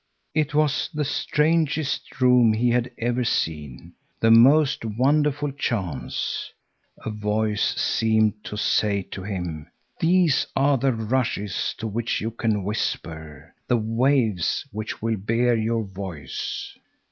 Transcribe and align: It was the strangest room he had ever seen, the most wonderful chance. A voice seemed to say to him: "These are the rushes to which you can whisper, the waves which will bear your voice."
It 0.33 0.55
was 0.55 0.89
the 0.91 1.05
strangest 1.05 2.19
room 2.19 2.53
he 2.53 2.71
had 2.71 2.89
ever 2.97 3.23
seen, 3.23 3.93
the 4.19 4.31
most 4.31 4.83
wonderful 4.83 5.51
chance. 5.51 6.51
A 7.05 7.11
voice 7.11 7.75
seemed 7.79 8.43
to 8.45 8.57
say 8.57 9.03
to 9.03 9.21
him: 9.21 9.67
"These 9.99 10.47
are 10.55 10.79
the 10.79 10.91
rushes 10.93 11.75
to 11.77 11.85
which 11.85 12.19
you 12.19 12.31
can 12.31 12.63
whisper, 12.63 13.53
the 13.67 13.77
waves 13.77 14.65
which 14.71 15.03
will 15.03 15.17
bear 15.17 15.55
your 15.55 15.83
voice." 15.83 16.75